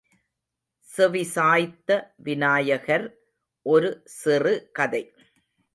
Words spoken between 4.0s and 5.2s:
சிறு கதை.